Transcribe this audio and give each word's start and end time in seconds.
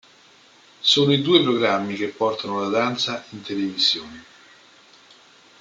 Sono 0.79 1.11
i 1.13 1.21
due 1.21 1.43
programmi 1.43 1.93
che 1.95 2.07
portano 2.07 2.59
la 2.59 2.69
danza 2.69 3.23
in 3.33 3.43
televisione. 3.43 4.23